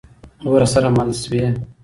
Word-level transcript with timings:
ورسره 0.49 0.87
مل 0.97 1.09
سوي. 1.23 1.45